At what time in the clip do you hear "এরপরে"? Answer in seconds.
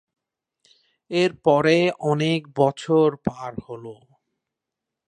1.11-1.75